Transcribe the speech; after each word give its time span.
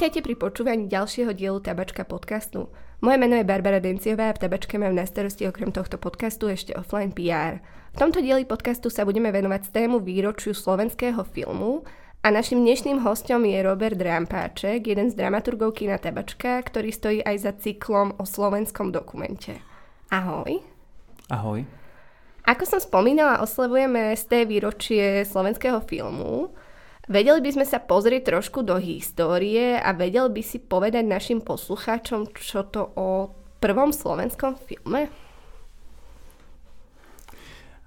Vítajte 0.00 0.24
pri 0.24 0.32
počúvaní 0.32 0.88
ďalšieho 0.88 1.36
dielu 1.36 1.60
Tabačka 1.60 2.08
podcastu. 2.08 2.72
Moje 3.04 3.20
meno 3.20 3.36
je 3.36 3.44
Barbara 3.44 3.84
Denciová 3.84 4.32
a 4.32 4.36
v 4.40 4.48
Tabačke 4.48 4.80
mám 4.80 4.96
na 4.96 5.04
starosti 5.04 5.44
okrem 5.44 5.76
tohto 5.76 6.00
podcastu 6.00 6.48
ešte 6.48 6.72
offline 6.72 7.12
PR. 7.12 7.60
V 7.92 8.00
tomto 8.00 8.24
dieli 8.24 8.48
podcastu 8.48 8.88
sa 8.88 9.04
budeme 9.04 9.28
venovať 9.28 9.68
tému 9.68 10.00
výročiu 10.00 10.56
slovenského 10.56 11.20
filmu 11.28 11.84
a 12.24 12.32
našim 12.32 12.64
dnešným 12.64 13.04
hostom 13.04 13.44
je 13.44 13.60
Robert 13.60 14.00
Rampáček, 14.00 14.88
jeden 14.88 15.12
z 15.12 15.20
dramaturgov 15.20 15.76
kina 15.76 16.00
Tabačka, 16.00 16.64
ktorý 16.64 16.88
stojí 16.96 17.20
aj 17.20 17.36
za 17.36 17.52
cyklom 17.60 18.16
o 18.16 18.24
slovenskom 18.24 18.96
dokumente. 18.96 19.60
Ahoj. 20.08 20.64
Ahoj. 21.28 21.68
Ako 22.48 22.64
som 22.64 22.80
spomínala, 22.80 23.44
oslavujeme 23.44 24.16
z 24.16 24.24
té 24.24 24.38
výročie 24.48 25.28
slovenského 25.28 25.84
filmu. 25.84 26.56
Vedeli 27.10 27.42
by 27.42 27.50
sme 27.50 27.66
sa 27.66 27.82
pozrieť 27.82 28.30
trošku 28.30 28.62
do 28.62 28.78
histórie 28.78 29.74
a 29.74 29.90
vedel 29.90 30.30
by 30.30 30.46
si 30.46 30.62
povedať 30.62 31.02
našim 31.02 31.42
poslucháčom, 31.42 32.30
čo 32.38 32.62
to 32.70 32.86
o 32.94 33.34
prvom 33.58 33.90
slovenskom 33.90 34.54
filme? 34.54 35.10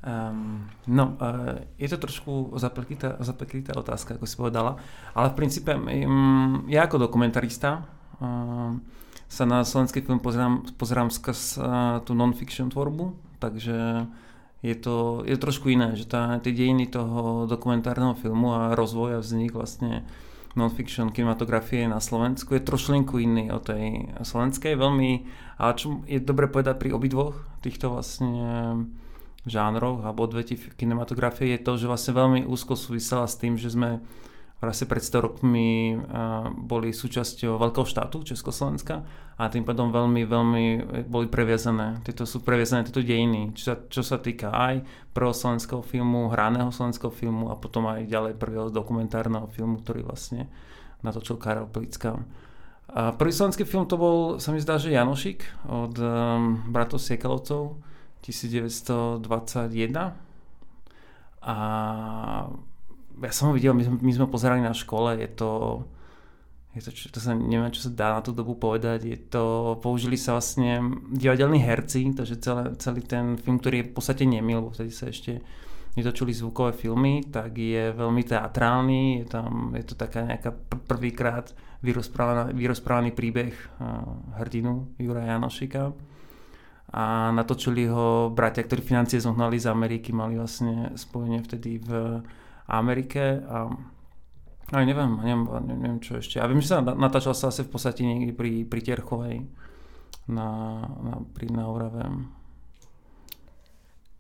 Um, 0.04 0.68
no, 0.92 1.16
uh, 1.24 1.64
je 1.80 1.88
to 1.88 1.96
trošku 1.96 2.60
zapeklitá, 2.60 3.72
otázka, 3.80 4.20
ako 4.20 4.28
si 4.28 4.36
povedala, 4.36 4.76
ale 5.16 5.32
v 5.32 5.38
princípe 5.40 5.72
um, 5.72 6.68
ja 6.68 6.84
ako 6.84 7.08
dokumentarista 7.08 7.88
uh, 8.20 8.76
sa 9.32 9.44
na 9.48 9.64
slovenský 9.64 10.04
film 10.04 10.20
pozerám, 10.20 10.68
pozerám 10.76 11.08
skrz 11.08 11.56
uh, 11.56 12.04
tú 12.04 12.12
non-fiction 12.12 12.68
tvorbu, 12.68 13.16
takže 13.40 14.04
je 14.64 14.76
to, 14.80 15.28
je 15.28 15.36
trošku 15.36 15.68
iné, 15.76 16.00
že 16.00 16.08
tá, 16.08 16.40
tie 16.40 16.56
dejiny 16.56 16.88
toho 16.88 17.44
dokumentárneho 17.52 18.16
filmu 18.16 18.56
a 18.56 18.72
rozvoj 18.80 19.20
a 19.20 19.24
vznik 19.24 19.52
vlastne 19.52 20.08
non-fiction 20.56 21.12
kinematografie 21.12 21.84
na 21.90 22.00
Slovensku 22.00 22.56
je 22.56 22.64
trošlinku 22.64 23.20
iný 23.20 23.52
od 23.52 23.68
tej 23.68 24.16
slovenskej. 24.24 24.80
Veľmi, 24.80 25.28
ale 25.60 25.72
čo 25.76 26.00
je 26.08 26.24
dobre 26.24 26.48
povedať 26.48 26.80
pri 26.80 26.96
obidvoch 26.96 27.36
týchto 27.60 27.92
vlastne 27.92 28.88
žánroch 29.44 30.08
alebo 30.08 30.24
odvetí 30.24 30.56
kinematografie 30.56 31.60
je 31.60 31.60
to, 31.60 31.76
že 31.76 31.90
vlastne 31.92 32.16
veľmi 32.16 32.40
úzko 32.48 32.80
súvisela 32.80 33.28
s 33.28 33.36
tým, 33.36 33.60
že 33.60 33.76
sme 33.76 34.00
asi 34.70 34.88
pred 34.88 35.04
100 35.04 35.26
rokmi 35.26 35.98
boli 36.64 36.96
súčasťou 36.96 37.60
veľkého 37.60 37.84
štátu 37.84 38.24
Československa 38.24 39.04
a 39.36 39.50
tým 39.50 39.66
pádom 39.66 39.90
veľmi, 39.90 40.24
veľmi 40.30 40.66
boli 41.10 41.26
previazané. 41.26 42.00
Tieto 42.06 42.24
sú 42.24 42.46
previazané 42.46 42.86
tieto 42.86 43.02
dejiny, 43.02 43.58
čo 43.58 43.74
sa, 43.74 43.76
čo 43.90 44.06
sa 44.06 44.22
týka 44.22 44.54
aj 44.54 44.86
prvého 45.12 45.34
slovenského 45.34 45.82
filmu, 45.82 46.30
hraného 46.30 46.70
slovenského 46.70 47.10
filmu 47.10 47.50
a 47.50 47.58
potom 47.58 47.90
aj 47.90 48.06
ďalej 48.06 48.38
prvého 48.38 48.70
dokumentárneho 48.70 49.50
filmu, 49.50 49.82
ktorý 49.82 50.06
vlastne 50.06 50.48
natočil 51.02 51.42
Karel 51.42 51.66
Plicka. 51.68 52.22
A 52.94 53.10
prvý 53.18 53.34
slovenský 53.34 53.66
film 53.66 53.90
to 53.90 53.98
bol, 53.98 54.38
sa 54.38 54.54
mi 54.54 54.62
zdá, 54.62 54.78
že 54.78 54.94
Janošik 54.94 55.42
od 55.66 55.98
um, 55.98 56.62
bratov 56.70 57.02
Siekalovcov 57.02 57.82
1921 58.22 60.14
a 61.44 61.58
ja 63.22 63.32
som 63.36 63.52
ho 63.52 63.54
videl, 63.54 63.78
my 63.78 63.84
sme, 63.86 63.98
my 64.02 64.12
sme 64.14 64.28
pozerali 64.32 64.62
na 64.64 64.74
škole, 64.74 65.20
je 65.22 65.30
to, 65.30 65.52
je 66.74 66.82
to, 66.82 66.90
to 66.90 67.20
sa, 67.22 67.38
neviem, 67.38 67.70
čo 67.70 67.86
sa 67.86 67.92
dá 67.94 68.08
na 68.18 68.22
tú 68.26 68.34
dobu 68.34 68.58
povedať, 68.58 69.06
je 69.06 69.20
to, 69.30 69.78
použili 69.84 70.18
sa 70.18 70.40
vlastne 70.40 70.82
divadelní 71.14 71.62
herci, 71.62 72.10
takže 72.18 72.42
celé, 72.42 72.64
celý 72.82 73.02
ten 73.06 73.38
film, 73.38 73.62
ktorý 73.62 73.86
je 73.86 73.88
v 73.90 73.94
podstate 73.94 74.24
nemil, 74.26 74.64
lebo 74.64 74.74
vtedy 74.74 74.90
sa 74.90 75.12
ešte 75.14 75.46
netočili 75.94 76.34
zvukové 76.34 76.74
filmy, 76.74 77.22
tak 77.30 77.54
je 77.54 77.94
veľmi 77.94 78.26
teatrálny, 78.26 79.22
je 79.22 79.26
tam, 79.30 79.78
je 79.78 79.86
to 79.86 79.94
taká 79.94 80.26
nejaká 80.26 80.52
prvýkrát 80.90 81.54
vyrozprávaný, 81.86 83.14
príbeh 83.14 83.54
uh, 83.54 84.02
hrdinu 84.42 84.96
Jura 84.98 85.28
Janošika. 85.28 85.94
A 86.94 87.34
natočili 87.34 87.90
ho 87.90 88.30
bratia, 88.30 88.62
ktorí 88.66 88.86
financie 88.86 89.18
zohnali 89.18 89.58
z 89.58 89.70
Ameriky, 89.70 90.14
mali 90.14 90.38
vlastne 90.38 90.94
spojenie 90.94 91.42
vtedy 91.42 91.82
v 91.82 92.22
Amerike 92.68 93.44
a 93.44 93.68
aj 94.74 94.84
neviem, 94.88 95.12
neviem, 95.20 95.44
neviem 95.68 96.00
čo 96.00 96.18
ešte. 96.18 96.40
A 96.40 96.48
viem, 96.48 96.64
že 96.64 96.74
sa 96.74 96.82
natáčal 96.82 97.36
sa 97.36 97.52
asi 97.52 97.68
v 97.68 97.72
podstate 97.72 98.02
niekde 98.08 98.34
pri, 98.34 98.64
pri 98.64 98.82
Tierchovej 98.82 99.46
na, 100.32 100.82
na, 101.04 101.14
pri 101.36 101.52
na 101.52 101.68
Orave. 101.68 102.08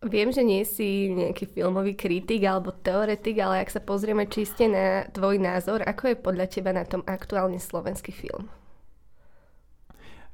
Viem, 0.03 0.35
že 0.35 0.43
nie 0.43 0.67
si 0.67 1.15
nejaký 1.15 1.55
filmový 1.55 1.95
kritik 1.95 2.43
alebo 2.43 2.75
teoretik, 2.75 3.39
ale 3.39 3.63
ak 3.63 3.71
sa 3.71 3.79
pozrieme 3.79 4.27
čiste 4.27 4.67
na 4.67 5.07
tvoj 5.07 5.39
názor, 5.39 5.79
ako 5.79 6.11
je 6.11 6.17
podľa 6.19 6.45
teba 6.51 6.75
na 6.75 6.83
tom 6.83 7.07
aktuálne 7.07 7.55
slovenský 7.55 8.11
film? 8.11 8.51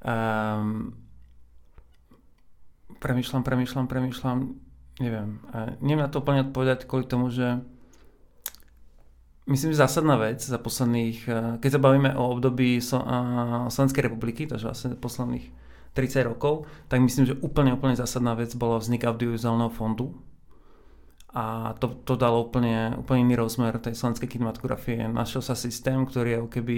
Um, 0.01 0.97
premýšľam, 2.97 3.45
premýšľam, 3.45 3.85
premýšľam, 3.85 4.37
neviem. 5.05 5.37
Neviem 5.85 6.01
na 6.01 6.09
to 6.09 6.25
úplne 6.25 6.49
odpovedať 6.49 6.89
kvôli 6.89 7.05
tomu, 7.05 7.29
že 7.29 7.61
myslím, 9.49 9.73
že 9.73 9.81
zásadná 9.81 10.15
vec 10.21 10.39
za 10.45 10.61
posledných, 10.61 11.19
eh, 11.25 11.33
keď 11.57 11.69
sa 11.73 11.81
bavíme 11.81 12.13
o 12.13 12.37
období 12.37 12.77
eh, 12.77 12.83
Slovenskej 13.67 14.05
republiky, 14.05 14.45
takže 14.45 14.69
vlastne 14.69 14.89
posledných 14.95 15.49
30 15.97 16.29
rokov, 16.29 16.69
tak 16.87 17.01
myslím, 17.01 17.25
že 17.25 17.39
úplne, 17.41 17.73
úplne 17.73 17.97
zásadná 17.97 18.37
vec 18.37 18.53
bola 18.53 18.77
vznik 18.77 19.03
audiovizuálneho 19.03 19.73
fondu. 19.73 20.13
A 21.29 21.77
to, 21.77 21.93
to 22.05 22.17
dalo 22.17 22.49
úplne, 22.49 22.97
úplne 22.97 23.29
iný 23.29 23.35
rozmer 23.37 23.77
tej 23.77 23.93
slovenskej 23.93 24.29
kinematografie. 24.33 25.05
Našiel 25.05 25.45
sa 25.45 25.53
systém, 25.53 26.01
ktorý 26.01 26.29
je 26.33 26.39
ako 26.41 26.49
keby, 26.49 26.77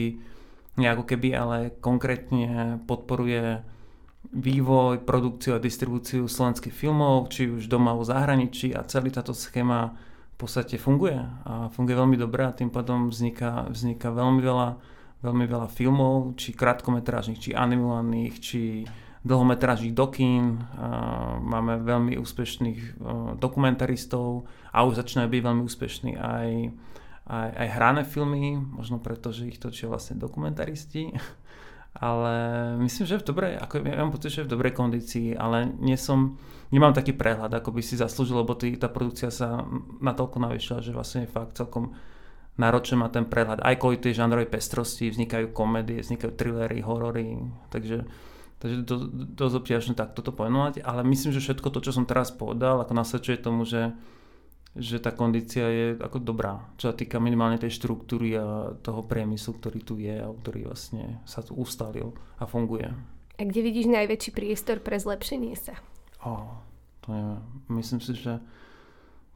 nie 0.76 0.88
ako 0.92 1.04
keby, 1.08 1.30
ale 1.32 1.58
konkrétne 1.80 2.84
podporuje 2.84 3.64
vývoj, 4.32 5.08
produkciu 5.08 5.56
a 5.56 5.64
distribúciu 5.64 6.28
slovenských 6.28 6.76
filmov, 6.76 7.32
či 7.32 7.48
už 7.48 7.72
doma 7.72 7.96
v 7.96 8.08
zahraničí 8.08 8.76
a 8.76 8.84
celý 8.84 9.12
táto 9.12 9.32
schéma 9.32 9.96
podstate 10.42 10.82
funguje 10.82 11.22
a 11.46 11.70
funguje 11.70 11.94
veľmi 11.94 12.18
dobre 12.18 12.50
a 12.50 12.56
tým 12.56 12.74
pádom 12.74 13.14
vzniká, 13.14 13.70
vzniká 13.70 14.10
veľmi 14.10 14.42
veľa, 14.42 14.70
veľmi 15.22 15.46
veľa 15.46 15.70
filmov, 15.70 16.34
či 16.36 16.58
krátkometrážnych, 16.58 17.38
či 17.38 17.50
animovaných, 17.54 18.34
či 18.42 18.62
dlhometrážnych 19.22 19.94
do 19.94 20.10
kín. 20.10 20.66
Máme 21.46 21.86
veľmi 21.86 22.18
úspešných 22.18 22.98
dokumentaristov 23.38 24.50
a 24.74 24.82
už 24.82 24.98
začínajú 24.98 25.30
byť 25.30 25.42
veľmi 25.46 25.62
úspešní 25.62 26.18
aj, 26.18 26.74
aj, 27.30 27.50
aj 27.54 27.68
hrané 27.78 28.02
filmy, 28.02 28.58
možno 28.58 28.98
preto, 28.98 29.30
že 29.30 29.54
ich 29.54 29.62
točia 29.62 29.86
vlastne 29.86 30.18
dokumentaristi. 30.18 31.14
Ale 31.92 32.34
myslím, 32.88 33.04
že 33.04 33.20
v 33.20 33.28
dobrej, 33.28 33.54
ako 33.60 33.84
ja 33.84 34.00
mám 34.00 34.16
pocit, 34.16 34.32
že 34.32 34.48
v 34.48 34.54
dobrej 34.56 34.72
kondícii, 34.72 35.36
ale 35.36 35.68
nie 35.84 36.00
som, 36.00 36.40
nemám 36.72 36.96
taký 36.96 37.12
prehľad, 37.12 37.52
ako 37.52 37.76
by 37.76 37.82
si 37.84 38.00
zaslúžil, 38.00 38.40
lebo 38.40 38.56
tý, 38.56 38.80
tá 38.80 38.88
produkcia 38.88 39.28
sa 39.28 39.68
natoľko 40.00 40.40
navyšila, 40.40 40.80
že 40.80 40.96
vlastne 40.96 41.28
fakt 41.28 41.60
celkom 41.60 41.92
náročne 42.56 42.96
má 42.96 43.12
ten 43.12 43.28
prehľad. 43.28 43.60
Aj 43.60 43.76
kvôli 43.76 44.00
tej 44.00 44.16
žánrovej 44.24 44.48
pestrosti 44.48 45.12
vznikajú 45.12 45.52
komédie, 45.52 46.00
vznikajú 46.00 46.32
thrillery, 46.32 46.80
horory, 46.80 47.44
takže, 47.76 48.08
takže 48.64 48.88
to, 48.88 48.96
dosť 49.36 49.56
obťažné 49.60 49.94
tak 50.00 50.16
toto 50.16 50.32
pomenovať, 50.32 50.88
ale 50.88 51.04
myslím, 51.12 51.36
že 51.36 51.44
všetko 51.44 51.68
to, 51.76 51.80
čo 51.84 51.92
som 51.92 52.08
teraz 52.08 52.32
povedal, 52.32 52.80
ako 52.80 52.96
nasvedčuje 52.96 53.36
tomu, 53.36 53.68
že 53.68 53.92
že 54.72 55.04
tá 55.04 55.12
kondícia 55.12 55.68
je 55.68 55.86
ako 56.00 56.24
dobrá, 56.24 56.64
čo 56.80 56.92
sa 56.92 56.96
týka 56.96 57.20
minimálne 57.20 57.60
tej 57.60 57.76
štruktúry 57.76 58.40
a 58.40 58.72
toho 58.80 59.04
priemyslu, 59.04 59.60
ktorý 59.60 59.80
tu 59.84 60.00
je 60.00 60.16
a 60.16 60.32
ktorý 60.32 60.72
vlastne 60.72 61.20
sa 61.28 61.44
tu 61.44 61.60
ustalil 61.60 62.16
a 62.40 62.48
funguje. 62.48 62.88
A 63.36 63.42
kde 63.44 63.62
vidíš 63.68 63.92
najväčší 63.92 64.32
priestor 64.32 64.80
pre 64.80 64.96
zlepšenie 64.96 65.58
sa? 65.60 65.76
Oh, 66.24 66.62
to 67.04 67.12
neviem. 67.12 67.42
Myslím 67.68 68.00
si, 68.00 68.16
že 68.16 68.40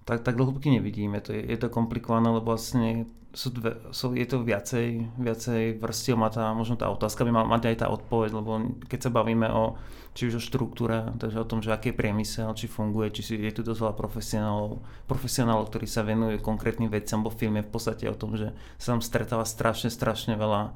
tak, 0.06 0.22
tak 0.22 0.38
dlhobky 0.38 0.70
nevidím. 0.70 1.18
Je 1.18 1.22
to, 1.22 1.32
je 1.34 1.58
to 1.58 1.68
komplikované, 1.74 2.30
lebo 2.30 2.54
vlastne 2.54 3.10
sú 3.36 3.52
dve, 3.52 3.76
sú, 3.92 4.16
je 4.16 4.24
to 4.24 4.48
viacej, 4.48 5.12
viacej 5.20 5.82
vrstiev, 5.84 6.16
má 6.16 6.32
tá, 6.32 6.56
možno 6.56 6.80
tá 6.80 6.88
otázka 6.88 7.28
by 7.28 7.32
mala 7.36 7.52
mať 7.52 7.74
aj 7.74 7.78
tá 7.84 7.88
odpoveď, 7.92 8.32
lebo 8.32 8.80
keď 8.88 9.00
sa 9.02 9.12
bavíme 9.12 9.52
o 9.52 9.76
či 10.16 10.32
už 10.32 10.40
o 10.40 10.42
štruktúre, 10.42 11.12
takže 11.20 11.44
o 11.44 11.50
tom, 11.50 11.60
že 11.60 11.76
aký 11.76 11.92
je 11.92 12.00
priemysel, 12.00 12.56
či 12.56 12.72
funguje, 12.72 13.12
či 13.12 13.20
si, 13.20 13.34
je 13.36 13.52
tu 13.52 13.68
dosť 13.68 13.84
veľa 13.84 13.96
profesionálov, 14.00 14.80
profesionálov, 15.12 15.68
ktorí 15.68 15.84
sa 15.92 16.08
venujú 16.08 16.40
konkrétnym 16.40 16.88
veciam, 16.88 17.20
bo 17.20 17.28
film 17.28 17.60
je 17.60 17.68
v 17.68 17.72
podstate 17.76 18.08
o 18.08 18.16
tom, 18.16 18.40
že 18.40 18.56
sa 18.80 18.96
tam 18.96 19.04
stretáva 19.04 19.44
strašne, 19.44 19.92
strašne 19.92 20.40
veľa 20.40 20.72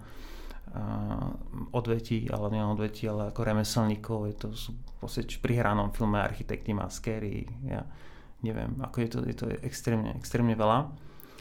odvetí, 1.72 2.30
ale 2.30 2.46
nie 2.54 2.62
odvetí, 2.62 3.08
ale 3.10 3.32
ako 3.32 3.42
remeselníkov, 3.42 4.20
je 4.30 4.36
to 4.36 4.48
sú 4.54 4.72
v 5.00 5.40
pri 5.40 5.64
hranom 5.64 5.96
filme 5.96 6.20
architekti, 6.20 6.76
maskéri, 6.76 7.48
ja 7.64 7.88
neviem, 8.42 8.80
ako 8.80 8.98
je 9.04 9.10
to, 9.10 9.20
je 9.26 9.36
to 9.36 9.46
extrémne, 9.64 10.16
extrémne 10.16 10.56
veľa. 10.56 10.92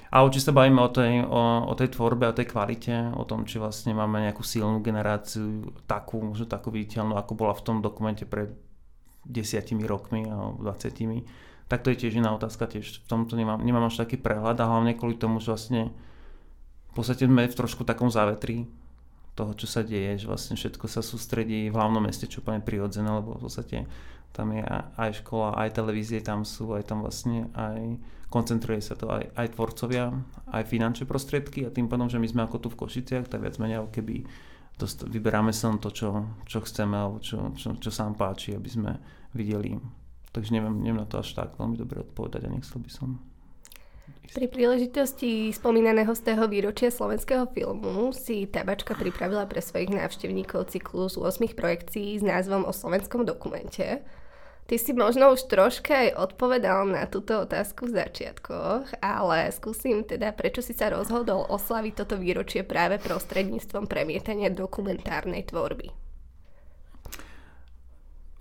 A 0.08 0.24
určite 0.24 0.48
sa 0.48 0.56
bavíme 0.56 0.80
o 0.80 0.88
tej, 0.88 1.20
o, 1.20 1.68
o 1.68 1.74
tej 1.76 1.92
tvorbe, 1.92 2.32
o 2.32 2.36
tej 2.36 2.48
kvalite, 2.48 3.12
o 3.12 3.28
tom, 3.28 3.44
či 3.44 3.60
vlastne 3.60 3.92
máme 3.92 4.24
nejakú 4.24 4.40
silnú 4.40 4.80
generáciu, 4.80 5.68
takú, 5.84 6.24
možno 6.24 6.48
takú 6.48 6.72
viditeľnú, 6.72 7.12
ako 7.20 7.36
bola 7.36 7.52
v 7.52 7.64
tom 7.64 7.84
dokumente 7.84 8.24
pred 8.24 8.56
desiatimi 9.28 9.84
rokmi 9.84 10.24
alebo 10.24 10.64
20. 10.64 11.68
Tak 11.68 11.84
to 11.84 11.92
je 11.92 12.00
tiež 12.00 12.16
iná 12.16 12.32
otázka, 12.32 12.64
tiež 12.64 13.04
v 13.04 13.06
tomto 13.06 13.36
nemám, 13.36 13.60
nemám 13.60 13.92
až 13.92 14.00
taký 14.00 14.16
prehľad 14.16 14.56
a 14.56 14.64
hlavne 14.64 14.96
kvôli 14.96 15.20
tomu, 15.20 15.44
že 15.44 15.52
vlastne 15.52 15.92
v 16.88 16.92
podstate 16.96 17.28
sme 17.28 17.44
v 17.44 17.58
trošku 17.60 17.84
takom 17.84 18.08
závetri 18.08 18.64
toho, 19.38 19.54
čo 19.54 19.70
sa 19.70 19.86
deje, 19.86 20.18
že 20.18 20.26
vlastne 20.26 20.58
všetko 20.58 20.90
sa 20.90 20.98
sústredí 20.98 21.70
v 21.70 21.76
hlavnom 21.78 22.02
meste, 22.02 22.26
čo 22.26 22.42
úplne 22.42 22.58
prirodzené, 22.58 23.06
lebo 23.06 23.38
v 23.38 23.46
podstate 23.46 23.86
tam 24.34 24.50
je 24.50 24.66
aj 24.98 25.22
škola, 25.22 25.54
aj 25.54 25.78
televízie 25.78 26.18
tam 26.18 26.42
sú, 26.42 26.74
aj 26.74 26.90
tam 26.90 27.06
vlastne 27.06 27.46
aj 27.54 28.02
koncentruje 28.28 28.82
sa 28.84 28.92
to 28.92 29.08
aj, 29.08 29.24
aj 29.40 29.56
tvorcovia, 29.56 30.12
aj 30.52 30.68
finančné 30.68 31.08
prostriedky 31.08 31.64
a 31.64 31.72
tým 31.72 31.88
pádom, 31.88 32.12
že 32.12 32.20
my 32.20 32.28
sme 32.28 32.42
ako 32.44 32.60
tu 32.60 32.68
v 32.68 32.78
Košiciach, 32.84 33.30
tak 33.30 33.40
viac 33.40 33.56
menej 33.56 33.80
ako 33.80 33.90
keby 33.94 34.28
dost, 34.76 35.00
vyberáme 35.06 35.54
sa 35.54 35.72
to, 35.80 35.88
čo, 35.88 36.08
čo 36.44 36.60
chceme 36.60 36.98
alebo 36.98 37.18
čo, 37.24 37.56
čo, 37.56 37.78
čo 37.80 37.90
sa 37.90 38.04
nám 38.04 38.20
páči, 38.20 38.52
aby 38.52 38.68
sme 38.68 38.92
videli. 39.32 39.80
Takže 40.28 40.52
neviem, 40.52 40.76
neviem 40.84 41.00
na 41.00 41.08
to 41.08 41.24
až 41.24 41.32
tak 41.32 41.56
veľmi 41.56 41.80
dobre 41.80 42.04
odpovedať 42.04 42.44
a 42.44 42.52
nechcel 42.52 42.84
by 42.84 42.90
som 42.92 43.16
pri 44.28 44.46
príležitosti 44.46 45.48
spomínaného 45.56 46.12
z 46.12 46.20
toho 46.20 46.44
výročia 46.52 46.92
slovenského 46.92 47.48
filmu 47.48 48.12
si 48.12 48.44
Tabačka 48.44 48.92
pripravila 48.92 49.48
pre 49.48 49.64
svojich 49.64 49.88
návštevníkov 49.88 50.68
cyklus 50.68 51.16
8 51.16 51.56
projekcií 51.56 52.20
s 52.20 52.24
názvom 52.24 52.68
o 52.68 52.72
slovenskom 52.72 53.24
dokumente. 53.24 54.04
Ty 54.68 54.76
si 54.76 54.92
možno 54.92 55.32
už 55.32 55.48
troška 55.48 55.96
aj 55.96 56.28
odpovedal 56.28 56.84
na 56.92 57.08
túto 57.08 57.40
otázku 57.40 57.88
v 57.88 58.04
začiatkoch, 58.04 59.00
ale 59.00 59.48
skúsim 59.48 60.04
teda, 60.04 60.36
prečo 60.36 60.60
si 60.60 60.76
sa 60.76 60.92
rozhodol 60.92 61.48
oslaviť 61.48 61.92
toto 61.96 62.20
výročie 62.20 62.68
práve 62.68 63.00
prostredníctvom 63.00 63.88
premietania 63.88 64.52
dokumentárnej 64.52 65.48
tvorby? 65.48 65.88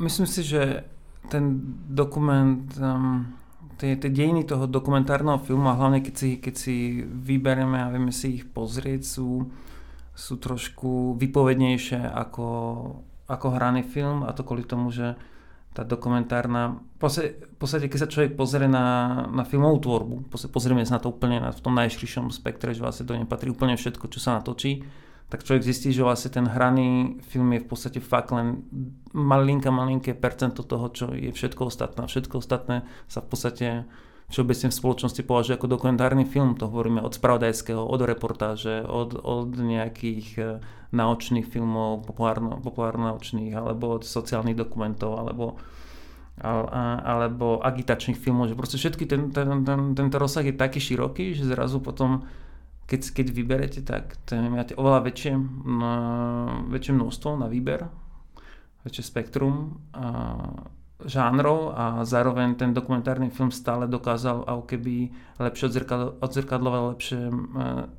Myslím 0.03 0.27
si, 0.27 0.43
že 0.43 0.83
ten 1.31 1.63
dokument 1.87 2.67
um, 2.75 3.31
tie, 3.77 3.93
tie 3.95 4.09
dejiny 4.09 4.43
toho 4.43 4.65
dokumentárneho 4.65 5.37
filmu 5.39 5.69
a 5.69 5.77
hlavne 5.77 6.01
keď 6.01 6.15
si, 6.17 6.29
keď 6.41 6.55
si 6.57 6.75
vyberieme 7.05 7.77
a 7.77 7.91
vieme 7.93 8.11
si 8.11 8.41
ich 8.41 8.45
pozrieť, 8.49 9.05
sú, 9.05 9.47
sú 10.17 10.33
trošku 10.41 11.15
vypovednejšie 11.21 12.01
ako, 12.01 12.47
ako 13.29 13.47
hraný 13.53 13.85
film 13.85 14.25
a 14.25 14.33
to 14.33 14.41
kvôli 14.41 14.65
tomu, 14.65 14.89
že 14.89 15.13
tá 15.77 15.85
dokumentárna, 15.85 16.81
v 16.97 17.57
podstate 17.61 17.85
keď 17.85 17.99
sa 18.01 18.09
človek 18.09 18.33
pozrie 18.33 18.65
na, 18.65 19.29
na 19.29 19.45
filmovú 19.45 19.85
tvorbu, 19.85 20.15
pozrieme 20.49 20.81
sa 20.81 20.97
na 20.97 21.05
to 21.05 21.13
úplne 21.13 21.37
na, 21.37 21.53
v 21.53 21.61
tom 21.61 21.77
najširšom 21.77 22.33
spektre, 22.33 22.73
že 22.73 22.81
vlastne 22.81 23.05
do 23.05 23.13
nej 23.13 23.29
patrí 23.29 23.53
úplne 23.53 23.77
všetko, 23.77 24.09
čo 24.09 24.17
sa 24.17 24.41
natočí, 24.41 24.81
tak 25.27 25.43
človek 25.43 25.63
zistí, 25.63 25.91
že 25.91 26.07
vlastne 26.07 26.31
ten 26.31 26.47
hraný 26.47 27.19
film 27.27 27.51
je 27.51 27.59
v 27.59 27.67
podstate 27.67 27.99
fakt 27.99 28.31
len 28.31 28.63
malinké, 29.11 29.67
malinké 29.67 30.15
percento 30.15 30.63
toho, 30.63 30.87
čo 30.87 31.11
je 31.11 31.35
všetko 31.35 31.67
ostatné. 31.67 32.07
Všetko 32.07 32.39
ostatné 32.39 32.87
sa 33.11 33.19
v 33.19 33.27
podstate 33.27 33.67
všeobecne 34.31 34.71
v 34.71 34.79
spoločnosti 34.79 35.21
považuje 35.27 35.55
ako 35.59 35.67
dokumentárny 35.67 36.23
film. 36.23 36.55
To 36.59 36.71
hovoríme 36.71 37.03
od 37.03 37.11
spravodajského, 37.11 37.79
od 37.79 38.01
reportáže, 38.07 38.87
od, 38.87 39.19
od 39.19 39.51
nejakých 39.55 40.27
e, 40.39 40.43
naučných 40.95 41.47
filmov, 41.47 42.07
populárno, 42.07 42.59
alebo 43.51 43.85
od 43.99 44.03
sociálnych 44.07 44.55
dokumentov, 44.55 45.19
alebo 45.19 45.59
alebo 46.37 47.57
agitačných 47.65 48.21
filmov, 48.21 48.53
že 48.53 48.53
proste 48.53 48.77
všetky 48.77 49.09
ten, 49.09 49.33
ten, 49.33 49.65
ten, 49.65 49.97
tento 49.97 50.15
rozsah 50.21 50.45
je 50.45 50.53
taký 50.53 50.77
široký, 50.77 51.33
že 51.33 51.49
zrazu 51.49 51.81
potom 51.81 52.29
keď, 52.87 53.01
keď 53.11 53.27
vyberete, 53.35 53.79
tak 53.83 54.15
máte 54.31 54.73
oveľa 54.79 55.11
väčšie, 55.11 55.33
väčšie 56.71 56.93
množstvo 56.95 57.29
na 57.35 57.51
výber, 57.51 57.91
väčšie 58.87 59.03
spektrum 59.03 59.83
a 59.91 60.07
žánrov 60.97 61.77
a 61.77 62.01
zároveň 62.09 62.57
ten 62.57 62.73
dokumentárny 62.73 63.29
film 63.29 63.53
stále 63.53 63.85
dokázal 63.85 64.49
ako 64.49 64.63
keby 64.65 65.13
lepšie 65.37 65.85
odzrkadlovať, 66.17 66.81
lepšie 66.89 67.19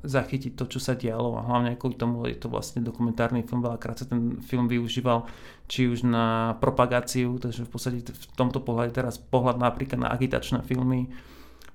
zachytiť 0.03 0.59
to, 0.59 0.67
čo 0.67 0.83
sa 0.83 0.99
dialo 0.99 1.39
a 1.39 1.47
hlavne 1.47 1.79
kvôli 1.79 1.95
tomu 1.95 2.27
je 2.27 2.35
to 2.35 2.51
vlastne 2.51 2.83
dokumentárny 2.83 3.47
film, 3.47 3.63
veľakrát 3.63 4.03
sa 4.03 4.05
ten 4.09 4.43
film 4.43 4.67
využíval 4.67 5.23
či 5.71 5.87
už 5.87 6.03
na 6.03 6.59
propagáciu, 6.59 7.39
takže 7.39 7.63
v 7.63 7.71
podstate 7.71 7.97
v 8.03 8.25
tomto 8.35 8.59
pohľade 8.59 8.91
teraz 8.91 9.15
pohľad 9.15 9.63
napríklad 9.63 10.03
na 10.03 10.11
agitačné 10.11 10.59
filmy, 10.67 11.07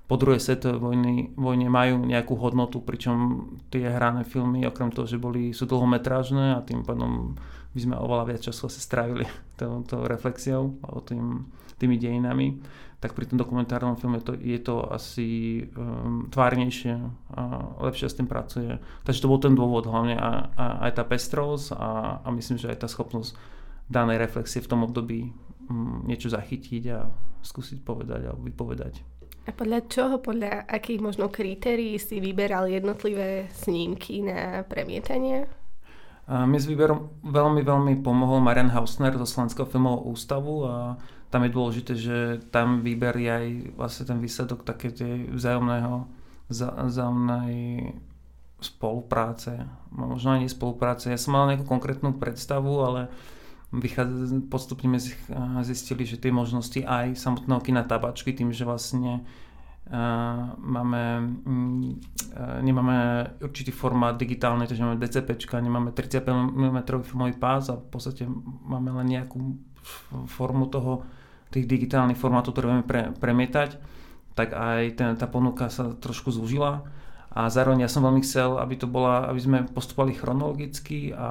po 0.05 0.15
druhej 0.21 0.37
svetovej 0.37 0.77
vojny, 0.77 1.33
vojne 1.33 1.65
majú 1.65 2.05
nejakú 2.05 2.37
hodnotu, 2.37 2.77
pričom 2.77 3.47
tie 3.73 3.89
hrané 3.89 4.21
filmy, 4.21 4.61
okrem 4.69 4.93
toho, 4.93 5.09
že 5.09 5.17
boli, 5.17 5.49
sú 5.49 5.65
dlhometrážne 5.65 6.57
a 6.57 6.61
tým 6.61 6.85
pádom 6.85 7.33
by 7.73 7.79
sme 7.81 7.95
oveľa 7.97 8.23
viac 8.29 8.41
času 8.45 8.69
asi 8.69 8.79
strávili 8.79 9.25
touto 9.59 10.05
reflexiou 10.05 10.77
alebo 10.85 11.01
tým, 11.01 11.49
tými 11.81 11.97
dejinami, 11.97 12.61
tak 13.03 13.17
pri 13.17 13.27
tom 13.27 13.41
dokumentárnom 13.41 13.99
filme 13.99 14.21
to, 14.21 14.37
je 14.37 14.55
to 14.61 14.85
asi 14.93 15.61
um, 15.75 16.29
tvárnejšie 16.31 16.95
a 17.35 17.43
lepšie 17.83 18.07
s 18.07 18.17
tým 18.17 18.29
pracuje. 18.29 18.79
Takže 19.03 19.21
to 19.21 19.29
bol 19.29 19.41
ten 19.41 19.53
dôvod 19.53 19.89
hlavne 19.89 20.15
a, 20.15 20.49
a 20.55 20.65
aj 20.89 21.01
tá 21.01 21.03
pestrosť 21.03 21.75
a, 21.75 22.21
a 22.23 22.27
myslím, 22.31 22.61
že 22.61 22.71
aj 22.71 22.85
tá 22.85 22.87
schopnosť 22.87 23.35
danej 23.91 24.17
reflexie 24.17 24.63
v 24.63 24.69
tom 24.69 24.81
období 24.85 25.33
um, 25.67 26.05
niečo 26.07 26.29
zachytiť 26.31 26.83
a 26.93 27.09
skúsiť 27.41 27.85
povedať 27.85 28.31
alebo 28.31 28.47
vypovedať. 28.47 29.15
A 29.45 29.53
podľa 29.53 29.85
čoho, 29.85 30.17
podľa 30.17 30.65
akých 30.65 31.01
možno 31.05 31.29
kritérií 31.29 32.01
si 32.01 32.17
vyberal 32.17 32.65
jednotlivé 32.65 33.45
snímky 33.53 34.25
na 34.25 34.65
premietanie? 34.65 35.45
A 36.25 36.49
mi 36.49 36.57
s 36.57 36.65
výberom 36.65 37.21
veľmi, 37.21 37.61
veľmi 37.61 37.93
pomohol 38.01 38.41
Marian 38.41 38.73
Hausner 38.73 39.13
zo 39.13 39.29
Slovenského 39.29 39.69
filmového 39.69 40.09
ústavu 40.09 40.65
a 40.65 40.97
tam 41.29 41.45
je 41.45 41.53
dôležité, 41.53 41.93
že 41.93 42.17
tam 42.49 42.81
výber 42.81 43.13
je 43.13 43.29
aj 43.29 43.45
vlastne 43.77 44.03
ten 44.09 44.17
výsledok 44.17 44.65
také 44.65 44.89
tej 44.89 45.29
vzájomného, 45.29 46.09
vzájomnej 46.89 47.93
spolupráce, 48.57 49.69
možno 49.93 50.33
aj 50.33 50.39
nie 50.41 50.49
spolupráce. 50.49 51.13
Ja 51.13 51.21
som 51.21 51.37
mal 51.37 51.53
nejakú 51.53 51.69
konkrétnu 51.69 52.17
predstavu, 52.17 52.81
ale 52.81 53.13
postupne 54.49 54.99
sme 54.99 55.63
zistili, 55.65 56.07
že 56.07 56.21
tie 56.21 56.31
možnosti 56.31 56.79
aj 56.79 57.17
samotného 57.17 57.61
kina 57.61 57.83
tabačky, 57.83 58.31
tým, 58.31 58.53
že 58.53 58.63
vlastne 58.63 59.25
máme, 60.57 61.01
mm, 61.45 61.81
nemáme 62.65 62.97
určitý 63.45 63.69
formát 63.69 64.17
digitálny, 64.17 64.65
takže 64.65 64.81
máme 64.81 64.97
DCP, 64.97 65.37
nemáme 65.61 65.93
35 65.93 66.25
mm 66.33 66.77
filmový 67.05 67.37
pás 67.37 67.69
a 67.69 67.77
v 67.77 67.87
podstate 67.93 68.25
máme 68.65 68.89
len 69.01 69.13
nejakú 69.13 69.37
formu 70.25 70.65
toho, 70.73 71.05
tých 71.53 71.69
digitálnych 71.69 72.17
formátov, 72.17 72.57
ktoré 72.57 72.67
vieme 72.73 72.87
pre, 72.87 73.13
premietať, 73.13 73.77
tak 74.33 74.51
aj 74.57 74.97
ten, 74.97 75.13
tá 75.15 75.29
ponuka 75.29 75.69
sa 75.69 75.93
trošku 75.93 76.33
zúžila 76.33 76.83
a 77.35 77.51
zároveň 77.51 77.83
ja 77.83 77.91
som 77.91 77.99
veľmi 78.07 78.23
chcel, 78.23 78.55
aby 78.63 78.79
to 78.79 78.87
bola, 78.87 79.27
aby 79.27 79.39
sme 79.43 79.67
postupovali 79.67 80.15
chronologicky 80.15 81.11
a 81.11 81.27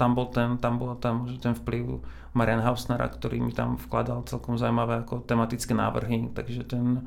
tam 0.00 0.16
bol 0.16 0.32
ten, 0.32 0.56
tam 0.56 0.80
bol 0.80 0.96
tam 0.96 1.28
ten 1.28 1.52
vplyv 1.52 2.00
Marian 2.32 2.64
Hausnera, 2.64 3.04
ktorý 3.12 3.36
mi 3.44 3.52
tam 3.52 3.76
vkladal 3.76 4.24
celkom 4.24 4.56
zaujímavé 4.56 5.04
ako 5.04 5.20
tematické 5.28 5.76
návrhy, 5.76 6.32
takže 6.32 6.64
ten, 6.64 7.04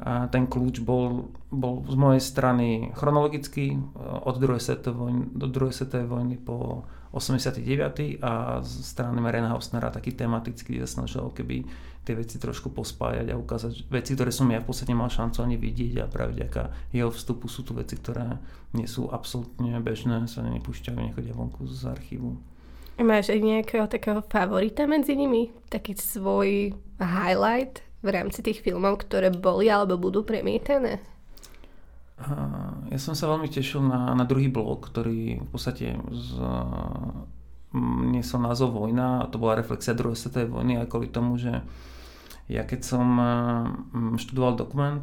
a 0.00 0.26
ten 0.32 0.48
kľúč 0.48 0.80
bol, 0.80 1.28
bol 1.52 1.84
z 1.84 1.96
mojej 2.00 2.22
strany 2.24 2.88
chronologicky 2.96 3.76
od 4.24 4.40
druhej 4.40 4.62
svetovej 4.64 4.96
vojny, 4.96 5.22
do 5.36 5.46
druhej 5.50 5.74
svetovej 5.76 6.08
vojny 6.08 6.36
po 6.40 6.88
89. 7.12 8.24
a 8.24 8.64
z 8.64 8.72
strany 8.88 9.20
Mariana 9.20 9.52
Hausnera 9.52 9.92
taký 9.92 10.16
tematický, 10.16 10.80
kde 10.80 10.88
sa 10.88 11.04
snažil 11.04 11.28
keby 11.36 11.68
tie 12.02 12.16
veci 12.16 12.40
trošku 12.40 12.72
pospájať 12.72 13.30
a 13.30 13.38
ukázať 13.38 13.86
veci, 13.92 14.16
ktoré 14.16 14.32
som 14.34 14.48
ja 14.50 14.58
v 14.58 14.66
podstate 14.66 14.96
mal 14.96 15.12
šancu 15.12 15.44
ani 15.44 15.60
vidieť 15.60 16.02
a 16.02 16.10
práve 16.10 16.40
vďaka 16.40 16.90
jeho 16.90 17.12
vstupu 17.12 17.46
sú 17.46 17.62
tu 17.62 17.76
veci, 17.76 17.94
ktoré 17.94 18.40
nie 18.74 18.88
sú 18.88 19.12
absolútne 19.12 19.76
bežné, 19.78 20.24
sa 20.26 20.42
nepúšťajú, 20.42 20.98
nechodia 20.98 21.36
vonku 21.36 21.68
z 21.68 21.84
archívu. 21.86 22.40
Máš 22.96 23.32
aj 23.32 23.40
nejakého 23.40 23.86
takého 23.86 24.20
favorita 24.24 24.88
medzi 24.88 25.14
nimi? 25.14 25.52
Taký 25.68 25.94
svoj 25.96 26.74
highlight 26.96 27.84
v 28.02 28.08
rámci 28.10 28.42
tých 28.42 28.60
filmov, 28.60 29.06
ktoré 29.06 29.30
boli 29.30 29.70
alebo 29.70 29.96
budú 29.96 30.26
premietané? 30.26 30.98
Ja 32.92 32.98
som 33.02 33.18
sa 33.18 33.26
veľmi 33.30 33.50
tešil 33.50 33.82
na, 33.82 34.14
na 34.14 34.22
druhý 34.22 34.46
blok, 34.46 34.92
ktorý 34.92 35.42
v 35.42 35.48
podstate 35.50 35.98
z, 36.12 36.30
niesol 38.12 38.44
názov 38.44 38.76
Vojna 38.76 39.24
a 39.24 39.30
to 39.32 39.40
bola 39.40 39.58
reflexia 39.58 39.96
druhej 39.96 40.18
svetovej 40.18 40.52
vojny 40.52 40.78
aj 40.78 40.86
kvôli 40.92 41.08
tomu, 41.08 41.40
že 41.40 41.64
ja 42.52 42.68
keď 42.68 42.80
som 42.84 43.06
mm, 43.16 44.20
študoval 44.20 44.60
dokument, 44.60 45.02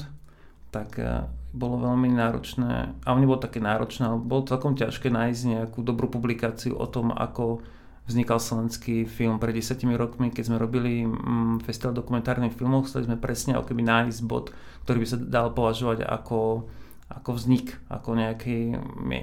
tak 0.69 1.01
e, 1.01 1.25
bolo 1.49 1.81
veľmi 1.81 2.13
náročné, 2.13 2.93
a 2.93 3.07
on 3.09 3.21
nebol 3.21 3.41
také 3.41 3.57
náročné, 3.57 4.05
ale 4.05 4.21
bolo 4.21 4.45
celkom 4.45 4.77
ťažké 4.77 5.09
nájsť 5.09 5.41
nejakú 5.49 5.79
dobrú 5.81 6.13
publikáciu 6.13 6.77
o 6.77 6.85
tom, 6.85 7.09
ako 7.09 7.65
vznikal 8.09 8.41
slovenský 8.41 9.05
film 9.05 9.37
pred 9.37 9.53
desiatimi 9.53 9.93
rokmi, 9.93 10.33
keď 10.33 10.43
sme 10.49 10.57
robili 10.57 11.05
mm, 11.05 11.61
festival 11.61 11.93
dokumentárnych 11.93 12.57
filmov, 12.57 12.89
chceli 12.89 13.05
sme 13.05 13.21
presne 13.21 13.53
ako 13.55 13.69
keby 13.69 13.85
nájsť 13.85 14.19
bod, 14.25 14.49
ktorý 14.83 14.97
by 15.05 15.07
sa 15.07 15.17
dal 15.21 15.53
považovať 15.53 16.03
ako 16.03 16.67
ako 17.09 17.41
vznik, 17.41 17.73
ako 17.89 18.13
nejaké 18.13 18.69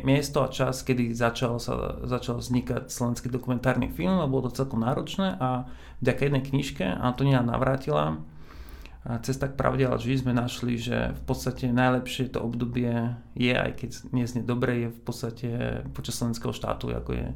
miesto 0.03 0.43
a 0.43 0.51
čas, 0.51 0.83
kedy 0.83 1.15
začal, 1.15 1.63
sa, 1.63 2.03
začal 2.03 2.43
vznikať 2.43 2.91
slovenský 2.91 3.31
dokumentárny 3.31 3.95
film 3.95 4.19
a 4.19 4.27
bolo 4.27 4.51
to 4.51 4.59
celkom 4.59 4.83
náročné 4.83 5.39
a 5.39 5.71
vďaka 6.03 6.27
jednej 6.27 6.43
knižke 6.43 6.83
Antonia 6.83 7.47
Navrátila 7.47 8.19
Cesta 9.07 9.47
k 9.47 9.55
pravde 9.55 9.87
ale 9.87 10.03
vždy 10.03 10.19
sme 10.19 10.35
našli, 10.35 10.75
že 10.75 11.15
v 11.15 11.23
podstate 11.31 11.71
najlepšie 11.71 12.35
to 12.35 12.43
obdobie 12.43 13.15
je, 13.39 13.55
aj 13.55 13.79
keď 13.79 13.91
neznie 14.11 14.43
dobre, 14.43 14.83
je 14.83 14.89
v 14.91 15.01
podstate 15.07 15.49
počas 15.95 16.19
slovenského 16.19 16.51
štátu, 16.51 16.91
ako 16.91 17.15
je, 17.15 17.27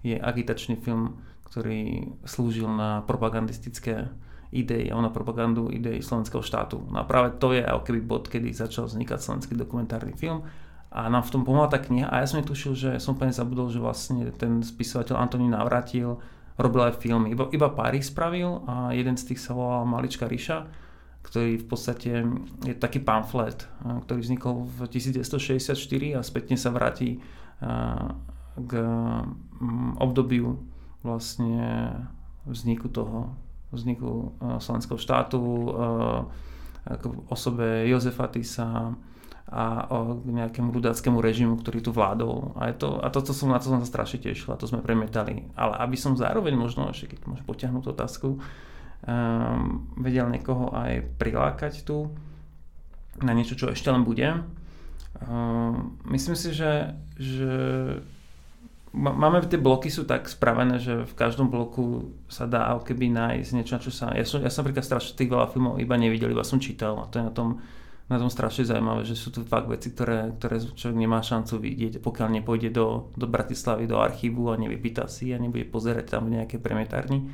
je 0.00 0.16
agitačný 0.16 0.80
film, 0.80 1.20
ktorý 1.44 2.10
slúžil 2.24 2.70
na 2.70 3.02
propagandistické 3.04 4.08
idei 4.50 4.90
a 4.90 4.98
na 4.98 5.10
propagandu 5.14 5.70
ideí 5.70 6.02
slovenského 6.02 6.42
štátu. 6.42 6.82
No 6.90 7.02
a 7.02 7.04
práve 7.06 7.38
to 7.38 7.54
je 7.54 7.62
ako 7.62 7.82
keby 7.86 8.00
bod, 8.02 8.26
kedy 8.26 8.50
začal 8.50 8.90
vznikať 8.90 9.18
slovenský 9.22 9.54
dokumentárny 9.54 10.14
film 10.18 10.42
a 10.90 11.06
nám 11.06 11.22
v 11.22 11.32
tom 11.38 11.42
pomohla 11.46 11.70
tá 11.70 11.78
kniha 11.78 12.10
a 12.10 12.18
ja 12.18 12.26
som 12.26 12.42
netušil, 12.42 12.74
že 12.74 12.90
som 12.98 13.14
úplne 13.14 13.30
zabudol, 13.30 13.70
že 13.70 13.78
vlastne 13.78 14.34
ten 14.34 14.58
spisovateľ 14.58 15.22
Antonín 15.22 15.54
Navratil 15.54 16.18
robil 16.58 16.82
aj 16.82 16.98
filmy. 16.98 17.30
Iba, 17.30 17.46
iba 17.54 17.70
pár 17.70 17.94
ich 17.94 18.10
spravil 18.10 18.66
a 18.66 18.90
jeden 18.90 19.14
z 19.14 19.30
tých 19.30 19.40
sa 19.40 19.54
volal 19.54 19.86
Malička 19.86 20.26
Ríša 20.26 20.90
ktorý 21.20 21.60
v 21.60 21.66
podstate 21.68 22.10
je 22.64 22.74
taký 22.74 23.04
pamflet, 23.04 23.68
ktorý 23.84 24.24
vznikol 24.24 24.64
v 24.64 24.88
1964 24.88 25.76
a 26.16 26.20
spätne 26.24 26.56
sa 26.56 26.72
vráti 26.72 27.20
k 28.58 28.72
obdobiu 30.00 30.58
vlastne 31.04 31.94
vzniku 32.48 32.88
toho, 32.88 33.36
vzniku 33.70 34.34
slovenského 34.58 34.98
štátu, 34.98 35.42
k 36.84 37.02
osobe 37.28 37.86
Jozefa 37.86 38.26
Tisa 38.32 38.96
a 39.50 39.90
o 39.90 40.22
nejakému 40.22 40.70
rudáckému 40.70 41.18
režimu, 41.18 41.58
ktorý 41.58 41.82
tu 41.82 41.90
vládol. 41.90 42.54
A, 42.54 42.70
je 42.70 42.86
to, 42.86 43.02
a 43.02 43.10
toto 43.10 43.34
som 43.34 43.50
na 43.50 43.58
to 43.58 43.66
som 43.66 43.82
sa 43.82 43.90
strašne 43.90 44.22
tešil 44.22 44.54
a 44.54 44.60
to 44.60 44.70
sme 44.70 44.78
premietali. 44.78 45.50
Ale 45.58 45.74
aby 45.82 45.98
som 45.98 46.14
zároveň 46.14 46.54
možno, 46.54 46.86
ešte 46.86 47.18
keď 47.18 47.26
môžem 47.26 47.46
potiahnuť 47.50 47.84
otázku, 47.90 48.38
um, 48.38 49.90
vedel 49.98 50.30
niekoho 50.30 50.70
aj 50.70 51.02
prilákať 51.18 51.82
tu 51.82 52.14
na 53.18 53.34
niečo, 53.34 53.58
čo 53.58 53.74
ešte 53.74 53.90
len 53.90 54.06
bude. 54.06 54.46
Um, 55.18 55.98
myslím 56.14 56.38
si, 56.38 56.54
že, 56.54 56.94
že 57.18 57.50
máme 58.92 59.42
tie 59.46 59.60
bloky 59.60 59.86
sú 59.86 60.02
tak 60.02 60.26
spravené, 60.26 60.82
že 60.82 61.06
v 61.06 61.14
každom 61.14 61.46
bloku 61.46 62.10
sa 62.26 62.50
dá 62.50 62.74
keby 62.74 63.10
nájsť 63.10 63.50
niečo, 63.54 63.78
čo 63.78 63.90
sa... 63.94 64.10
Ja 64.14 64.26
som, 64.26 64.42
ja 64.42 64.50
som 64.50 64.66
napríklad 64.66 64.82
strašne 64.82 65.14
tých 65.14 65.30
veľa 65.30 65.50
filmov 65.54 65.78
iba 65.78 65.94
nevidel, 65.94 66.34
iba 66.34 66.42
som 66.42 66.58
čítal 66.58 66.98
a 66.98 67.06
to 67.06 67.22
je 67.22 67.24
na 67.26 67.32
tom, 67.34 67.62
na 68.10 68.18
tom 68.18 68.26
strašne 68.26 68.66
zaujímavé, 68.66 69.06
že 69.06 69.14
sú 69.14 69.30
tu 69.30 69.46
fakt 69.46 69.70
veci, 69.70 69.94
ktoré, 69.94 70.34
ktoré 70.34 70.58
človek 70.58 70.98
nemá 70.98 71.22
šancu 71.22 71.62
vidieť, 71.62 72.02
pokiaľ 72.02 72.42
nepôjde 72.42 72.74
do, 72.74 73.14
do 73.14 73.30
Bratislavy, 73.30 73.86
do 73.86 74.02
archívu 74.02 74.50
a 74.50 74.58
nevypýta 74.58 75.06
si 75.06 75.30
a 75.30 75.38
nebude 75.38 75.70
pozerať 75.70 76.18
tam 76.18 76.26
v 76.26 76.42
nejakej 76.42 76.58
premietárni. 76.58 77.30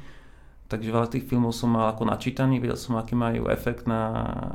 Takže 0.66 0.90
veľa 0.90 1.08
tých 1.08 1.24
filmov 1.24 1.54
som 1.54 1.72
mal 1.72 1.94
ako 1.94 2.10
načítaný, 2.10 2.58
vedel 2.58 2.76
som, 2.76 2.98
aký 2.98 3.14
majú 3.14 3.46
efekt 3.46 3.86
na, 3.86 4.02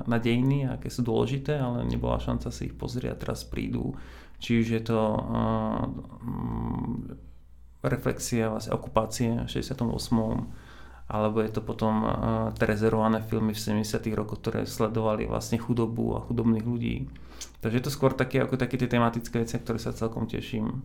na 0.06 0.20
dejiny, 0.20 0.68
aké 0.68 0.92
sú 0.92 1.08
dôležité, 1.08 1.56
ale 1.56 1.88
nebola 1.88 2.20
šanca 2.20 2.52
si 2.52 2.68
ich 2.68 2.76
pozrieť 2.76 3.16
a 3.16 3.20
teraz 3.26 3.48
prídu. 3.48 3.96
Či 4.42 4.66
už 4.66 4.68
je 4.74 4.82
to 4.82 4.98
uh, 4.98 5.86
reflexia 7.86 8.50
vlastne 8.50 8.74
okupácie 8.74 9.30
v 9.46 9.50
68. 9.50 9.86
alebo 11.06 11.38
je 11.46 11.52
to 11.54 11.62
potom 11.62 11.94
uh, 12.02 12.12
trezerované 12.58 13.22
filmy 13.22 13.54
v 13.54 13.86
70. 13.86 14.02
rokoch, 14.18 14.42
ktoré 14.42 14.66
sledovali 14.66 15.30
vlastne 15.30 15.62
chudobu 15.62 16.18
a 16.18 16.26
chudobných 16.26 16.66
ľudí. 16.66 17.06
Takže 17.62 17.78
je 17.78 17.86
to 17.86 17.94
skôr 17.94 18.18
také, 18.18 18.42
ako 18.42 18.58
také 18.58 18.82
tie 18.82 18.90
tematické 18.90 19.46
veci, 19.46 19.62
ktoré 19.62 19.78
sa 19.78 19.94
celkom 19.94 20.26
teším. 20.26 20.82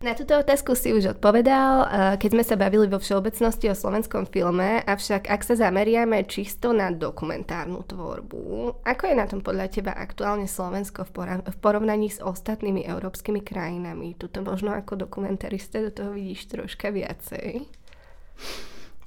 Na 0.00 0.16
túto 0.16 0.32
otázku 0.32 0.72
si 0.72 0.96
už 0.96 1.20
odpovedal, 1.20 1.74
eh, 1.84 1.88
keď 2.16 2.30
sme 2.32 2.44
sa 2.48 2.56
bavili 2.56 2.88
vo 2.88 2.96
všeobecnosti 2.96 3.68
o 3.68 3.76
slovenskom 3.76 4.24
filme, 4.32 4.80
avšak 4.80 5.28
ak 5.28 5.44
sa 5.44 5.60
zameriame 5.60 6.24
čisto 6.24 6.72
na 6.72 6.88
dokumentárnu 6.88 7.84
tvorbu, 7.84 8.80
ako 8.80 9.02
je 9.04 9.12
na 9.12 9.28
tom 9.28 9.44
podľa 9.44 9.68
teba 9.68 9.92
aktuálne 9.92 10.48
Slovensko 10.48 11.04
v 11.04 11.56
porovnaní 11.60 12.08
s 12.08 12.16
ostatnými 12.16 12.88
európskymi 12.88 13.44
krajinami? 13.44 14.16
Tuto 14.16 14.40
možno 14.40 14.72
ako 14.72 15.04
dokumentarista 15.04 15.84
do 15.84 15.92
toho 15.92 16.16
vidíš 16.16 16.48
troška 16.48 16.88
viacej. 16.88 17.68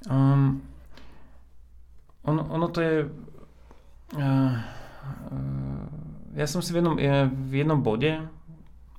Um, 0.06 0.62
ono, 2.22 2.46
ono 2.54 2.66
to 2.70 2.78
je... 2.78 2.94
Uh, 4.14 4.22
uh, 4.22 5.90
ja 6.38 6.46
som 6.46 6.62
si 6.62 6.70
v 6.70 6.78
jednom, 6.78 6.94
v 7.50 7.50
jednom 7.50 7.82
bode 7.82 8.30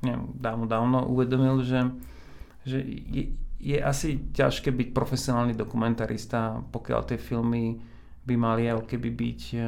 neviem, 0.06 0.30
dávno, 0.38 0.66
dávno 0.70 1.10
uvedomil, 1.10 1.66
že, 1.66 1.82
že 2.62 2.86
je, 2.86 3.34
je 3.58 3.78
asi 3.82 4.22
ťažké 4.32 4.70
byť 4.70 4.90
profesionálny 4.94 5.58
dokumentarista, 5.58 6.62
pokiaľ 6.70 7.02
tie 7.10 7.18
filmy 7.18 7.82
by 8.26 8.36
mali 8.38 8.70
ako 8.70 8.86
keby 8.86 9.10
byť 9.10 9.42
uh, 9.58 9.66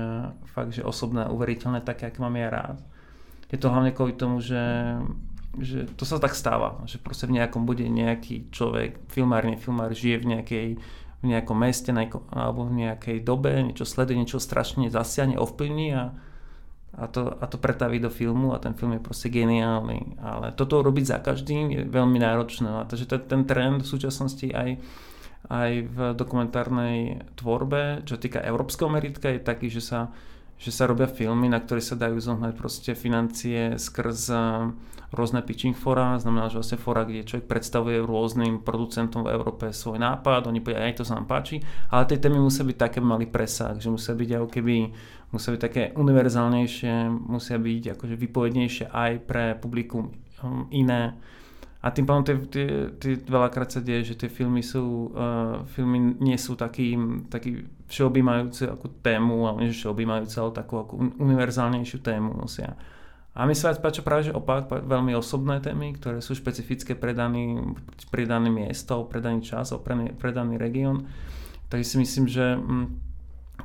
fakt, 0.49 0.77
že 0.77 0.85
osobné 0.85 1.25
a 1.25 1.33
uveriteľné 1.33 1.81
také, 1.81 2.09
aké 2.09 2.21
mám 2.21 2.37
ja 2.37 2.49
rád. 2.49 2.77
Je 3.49 3.57
to 3.57 3.69
hlavne 3.69 3.93
kvôli 3.93 4.17
tomu, 4.17 4.41
že, 4.41 4.97
že 5.57 5.89
to 5.93 6.03
sa 6.05 6.17
tak 6.21 6.33
stáva, 6.33 6.81
že 6.89 6.97
proste 7.01 7.29
v 7.29 7.37
nejakom 7.41 7.65
bude 7.65 7.85
nejaký 7.85 8.49
človek, 8.49 9.01
filmár, 9.09 9.45
filmár, 9.57 9.93
žije 9.93 10.17
v 10.21 10.29
nejakej 10.37 10.69
v 11.17 11.33
nejakom 11.33 11.57
meste 11.57 11.89
alebo 12.29 12.69
v 12.69 12.85
nejakej 12.85 13.25
dobe, 13.25 13.49
niečo 13.65 13.89
sleduje, 13.89 14.21
niečo 14.21 14.37
strašne 14.37 14.93
zasiahne, 14.93 15.41
ovplyvní 15.41 15.89
a, 15.97 16.13
a 16.95 17.05
to, 17.11 17.29
a 17.29 17.45
to 17.45 17.59
pretaviť 17.59 17.99
do 18.07 18.11
filmu 18.13 18.55
a 18.55 18.61
ten 18.63 18.73
film 18.73 18.95
je 18.95 19.03
proste 19.03 19.27
geniálny. 19.27 20.17
Ale 20.23 20.55
toto 20.55 20.79
robiť 20.79 21.05
za 21.05 21.17
každým 21.19 21.65
je 21.69 21.81
veľmi 21.83 22.17
náročné. 22.17 22.69
A 22.81 22.87
takže 22.87 23.05
ten, 23.05 23.21
ten 23.27 23.41
trend 23.43 23.83
v 23.83 23.91
súčasnosti 23.91 24.47
aj, 24.49 24.79
aj 25.51 25.71
v 25.85 25.97
dokumentárnej 26.15 27.27
tvorbe, 27.37 28.01
čo 28.07 28.17
týka 28.17 28.41
európskeho 28.41 28.89
meritka, 28.89 29.29
je 29.29 29.43
taký, 29.43 29.67
že 29.69 29.83
sa, 29.83 29.99
že 30.57 30.73
sa 30.73 30.89
robia 30.89 31.05
filmy, 31.05 31.51
na 31.51 31.61
ktoré 31.61 31.83
sa 31.83 31.93
dajú 31.99 32.17
zohnať 32.17 32.53
proste 32.57 32.97
financie 32.97 33.77
skrz 33.77 34.33
rôzne 35.07 35.39
pitching 35.39 35.71
fora, 35.71 36.19
znamená, 36.19 36.51
že 36.51 36.59
vlastne 36.59 36.79
fora, 36.81 37.07
kde 37.07 37.23
človek 37.23 37.47
predstavuje 37.47 38.03
rôznym 38.03 38.59
producentom 38.59 39.23
v 39.23 39.31
Európe 39.31 39.71
svoj 39.71 40.03
nápad, 40.03 40.51
oni 40.51 40.59
povedia, 40.59 40.83
aj 40.83 40.99
to 40.99 41.07
sa 41.07 41.15
nám 41.15 41.31
páči, 41.31 41.63
ale 41.87 42.03
tie 42.11 42.19
témy 42.19 42.43
musia 42.43 42.67
byť 42.67 42.75
také 42.75 42.99
mali 42.99 43.23
presah, 43.23 43.79
že 43.79 43.87
musia 43.87 44.11
byť 44.11 44.29
ako 44.35 44.47
keby 44.51 44.75
musia 45.37 45.53
byť 45.53 45.61
také 45.61 45.83
univerzálnejšie, 45.93 46.93
musia 47.29 47.61
byť 47.61 47.93
akože 47.93 48.15
vypovednejšie 48.17 48.85
aj 48.89 49.11
pre 49.29 49.53
publikum 49.53 50.09
um, 50.41 50.65
iné. 50.73 51.13
A 51.85 51.93
tým 51.93 52.09
pádom 52.09 52.25
tie, 52.25 52.35
tie, 52.49 52.67
tie 52.97 53.13
veľakrát 53.21 53.69
sa 53.69 53.85
deje, 53.85 54.11
že 54.11 54.25
tie 54.25 54.29
filmy 54.33 54.65
sú, 54.65 55.13
uh, 55.13 55.61
filmy 55.69 56.17
nie 56.17 56.35
sú 56.35 56.57
taký, 56.57 56.97
taký 57.29 57.69
všeobjímajúce 57.85 58.65
ako 58.67 58.99
tému, 59.05 59.45
ale 59.45 59.69
nie 59.69 59.77
všeobjímajúce, 59.77 60.35
ale 60.41 60.57
takú 60.57 60.81
ako 60.81 61.21
univerzálnejšiu 61.21 62.01
tému 62.01 62.33
nosia. 62.33 62.73
A 63.37 63.45
mi 63.45 63.53
sa 63.53 63.69
páči 63.77 64.01
práve, 64.01 64.25
že 64.25 64.33
opak, 64.33 64.65
veľmi 64.65 65.13
osobné 65.13 65.61
témy, 65.61 65.93
ktoré 66.01 66.25
sú 66.25 66.33
špecifické 66.33 66.97
pre 66.97 67.13
daný, 67.13 67.77
pre 68.09 68.25
dané 68.25 68.49
miesto, 68.49 69.05
pre 69.05 69.21
daný 69.21 69.45
čas, 69.45 69.69
pre, 69.85 69.93
pre 70.17 70.33
daný 70.33 70.57
región. 70.57 71.05
Takže 71.69 71.85
si 71.85 71.95
myslím, 72.01 72.25
že 72.25 72.57
mm, 72.57 73.06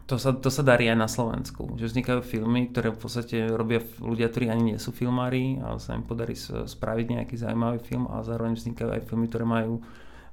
to 0.06 0.16
sa, 0.16 0.32
to 0.32 0.48
sa 0.48 0.62
darí 0.64 0.88
aj 0.88 0.98
na 0.98 1.08
Slovensku. 1.08 1.76
Že 1.76 1.92
vznikajú 1.92 2.20
filmy, 2.24 2.68
ktoré 2.72 2.92
v 2.92 3.00
podstate 3.00 3.36
robia 3.48 3.80
ľudia, 4.00 4.28
ktorí 4.28 4.48
ani 4.48 4.74
nie 4.74 4.78
sú 4.80 4.92
filmári, 4.92 5.60
ale 5.60 5.78
sa 5.80 5.96
im 5.96 6.04
podarí 6.04 6.36
spraviť 6.36 7.06
nejaký 7.16 7.34
zaujímavý 7.36 7.80
film 7.80 8.08
a 8.08 8.24
zároveň 8.24 8.56
vznikajú 8.56 8.90
aj 8.92 9.04
filmy, 9.08 9.28
ktoré 9.28 9.44
majú 9.44 9.84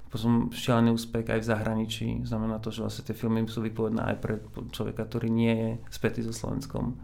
potom 0.10 0.50
šialený 0.50 0.98
úspech 0.98 1.30
aj 1.30 1.40
v 1.40 1.50
zahraničí. 1.54 2.08
Znamená 2.26 2.58
to, 2.58 2.74
že 2.74 2.82
vlastne 2.82 3.06
tie 3.06 3.14
filmy 3.14 3.46
sú 3.46 3.62
vypovedné 3.62 4.02
aj 4.10 4.18
pre 4.18 4.42
človeka, 4.74 5.06
ktorý 5.06 5.30
nie 5.30 5.54
je 5.54 5.70
spätý 5.94 6.26
so 6.26 6.34
Slovenskom. 6.34 6.98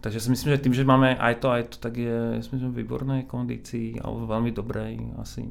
Takže 0.00 0.22
si 0.22 0.28
myslím, 0.32 0.56
že 0.56 0.62
tým, 0.64 0.72
že 0.72 0.88
máme 0.88 1.18
aj 1.18 1.34
to, 1.44 1.48
aj 1.52 1.62
to, 1.74 1.76
tak 1.76 1.98
je 1.98 2.40
myslím, 2.40 2.72
v 2.72 2.80
výbornej 2.86 3.28
kondícii 3.28 4.00
alebo 4.00 4.30
veľmi 4.30 4.54
dobrej 4.54 4.96
asi. 5.20 5.44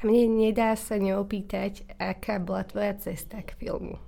A 0.00 0.08
mne 0.08 0.48
nedá 0.48 0.72
sa 0.80 0.96
neopýtať, 0.96 1.84
aká 2.00 2.40
bola 2.40 2.64
tvoja 2.64 2.96
cesta 2.96 3.44
k 3.44 3.52
filmu? 3.60 4.00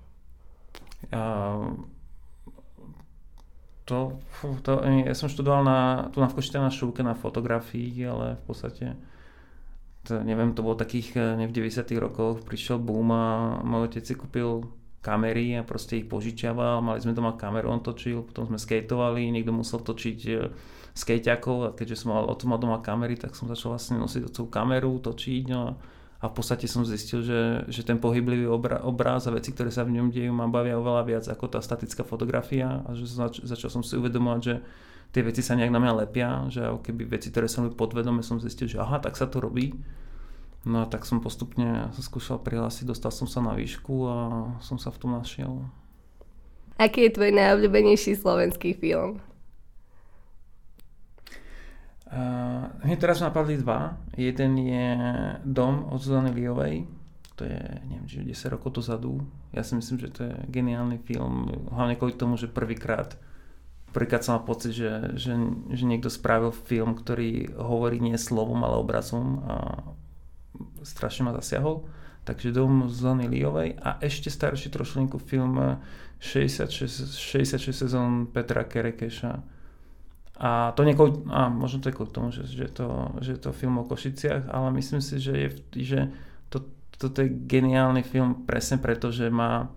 To, 3.83 4.16
to, 4.62 4.73
ja 4.81 5.12
som 5.12 5.28
študoval 5.28 5.66
na, 5.66 5.78
tu 6.14 6.23
na 6.23 6.31
Vkošite 6.31 6.62
na 6.62 6.71
šúke 6.73 7.02
na 7.02 7.19
fotografii, 7.19 7.92
ale 8.07 8.38
v 8.38 8.42
podstate 8.47 8.87
to, 10.07 10.23
neviem, 10.23 10.54
to 10.54 10.62
bolo 10.62 10.78
takých, 10.78 11.19
ne, 11.19 11.45
v 11.47 11.54
90 11.54 11.87
rokoch 11.99 12.42
prišiel 12.42 12.78
boom 12.78 13.11
a 13.12 13.59
môj 13.62 13.90
otec 13.90 14.02
si 14.07 14.14
kúpil 14.14 14.66
kamery 15.02 15.59
a 15.59 15.66
proste 15.66 15.99
ich 15.99 16.07
požičiaval, 16.07 16.78
mali 16.78 17.02
sme 17.02 17.14
doma 17.14 17.35
kameru, 17.35 17.75
on 17.75 17.83
točil, 17.83 18.23
potom 18.23 18.47
sme 18.47 18.59
skateovali, 18.59 19.35
niekto 19.35 19.50
musel 19.50 19.83
točiť 19.83 20.19
e, 20.31 20.35
skejťakov 20.95 21.57
a 21.66 21.75
keďže 21.75 22.07
som 22.07 22.14
mal, 22.14 22.31
o 22.31 22.35
doma 22.38 22.78
kamery, 22.78 23.19
tak 23.19 23.35
som 23.35 23.50
začal 23.50 23.75
vlastne 23.75 23.99
nosiť 23.99 24.31
tú 24.31 24.47
kameru, 24.47 25.02
točiť 25.02 25.45
no 25.50 25.59
a 25.59 25.71
v 26.31 26.35
podstate 26.38 26.71
som 26.71 26.87
zistil, 26.87 27.26
že, 27.26 27.67
že 27.67 27.83
ten 27.83 27.99
pohyblivý 27.99 28.47
obra, 28.47 28.79
obraz 28.83 29.26
a 29.26 29.35
veci, 29.35 29.50
ktoré 29.50 29.75
sa 29.75 29.83
v 29.83 29.99
ňom 29.99 30.14
dejú, 30.14 30.31
ma 30.31 30.47
bavia 30.47 30.79
oveľa 30.79 31.02
viac 31.02 31.25
ako 31.26 31.50
tá 31.50 31.59
statická 31.59 32.07
fotografia 32.07 32.87
a 32.87 32.95
že 32.95 33.11
zač, 33.11 33.43
začal 33.43 33.71
som 33.75 33.83
si 33.83 33.99
uvedomovať, 33.99 34.41
že 34.43 34.55
tie 35.11 35.23
veci 35.26 35.43
sa 35.43 35.59
nejak 35.59 35.75
na 35.75 35.83
mňa 35.83 35.93
lepia, 36.07 36.47
že 36.47 36.62
keby 36.62 37.11
veci, 37.11 37.35
ktoré 37.35 37.50
som 37.50 37.67
podvedome, 37.75 38.23
som 38.23 38.38
zistil, 38.38 38.71
že 38.71 38.79
aha, 38.79 39.02
tak 39.02 39.19
sa 39.19 39.26
to 39.26 39.43
robí 39.43 39.75
No 40.62 40.83
a 40.83 40.87
tak 40.87 41.02
som 41.02 41.19
postupne 41.19 41.91
sa 41.91 42.02
skúšal 42.02 42.38
prihlásiť, 42.38 42.87
dostal 42.87 43.11
som 43.11 43.26
sa 43.26 43.43
na 43.43 43.59
výšku 43.59 43.95
a 44.07 44.17
som 44.62 44.79
sa 44.79 44.95
v 44.95 45.00
tom 45.02 45.11
našiel. 45.19 45.67
Aký 46.79 47.11
je 47.11 47.19
tvoj 47.19 47.35
najobľúbenejší 47.35 48.14
slovenský 48.14 48.79
film? 48.79 49.19
Uh, 52.12 52.69
hneď 52.85 53.09
teraz 53.09 53.25
napadli 53.25 53.57
dva. 53.57 53.97
Jeden 54.21 54.61
je 54.61 54.87
Dom 55.49 55.88
od 55.88 55.97
Zuzany 55.97 56.28
Liovej. 56.28 56.85
To 57.40 57.49
je, 57.49 57.61
neviem, 57.88 58.04
či 58.04 58.21
10 58.21 58.52
rokov 58.52 58.76
dozadu. 58.76 59.25
Ja 59.57 59.64
si 59.64 59.73
myslím, 59.73 59.97
že 59.97 60.09
to 60.12 60.21
je 60.28 60.35
geniálny 60.52 61.00
film. 61.00 61.49
Hlavne 61.73 61.97
kvôli 61.97 62.12
tomu, 62.12 62.37
že 62.37 62.52
prvýkrát 62.52 63.16
prvýkrát 63.92 64.25
som 64.25 64.40
mal 64.40 64.45
pocit, 64.49 64.73
že, 64.73 65.14
že, 65.21 65.37
že 65.69 65.85
niekto 65.85 66.09
spravil 66.09 66.50
film, 66.50 66.97
ktorý 66.97 67.52
hovorí 67.61 68.00
nie 68.00 68.16
slovom, 68.16 68.64
ale 68.64 68.81
obrazom 68.81 69.45
a 69.45 69.57
strašne 70.83 71.28
ma 71.28 71.37
zasiahol. 71.37 71.85
Takže 72.25 72.54
Dom 72.54 72.88
Zuzany 72.88 73.28
Liovej 73.28 73.76
a 73.83 74.00
ešte 74.00 74.33
starší 74.33 74.73
trošlinku 74.73 75.21
film 75.21 75.59
66, 76.23 77.19
66 77.19 77.73
sezón 77.73 78.31
Petra 78.31 78.64
Kerekeša. 78.64 79.42
A 80.42 80.75
to 80.75 80.82
nie 80.82 80.99
a 81.30 81.46
možno 81.46 81.78
to 81.78 81.87
je 81.87 81.94
kvôli 81.94 82.11
tomu, 82.11 82.34
že, 82.34 82.42
že, 82.50 82.66
to, 82.66 83.14
že 83.22 83.38
to 83.38 83.54
film 83.54 83.78
o 83.78 83.87
Košiciach, 83.87 84.50
ale 84.50 84.75
myslím 84.75 84.99
si, 84.99 85.22
že, 85.22 85.34
je, 85.38 85.49
že 85.78 86.00
to, 86.50 86.66
toto 86.99 87.22
je 87.22 87.30
geniálny 87.30 88.02
film 88.02 88.42
presne 88.42 88.82
preto, 88.82 89.14
že 89.14 89.30
má, 89.30 89.70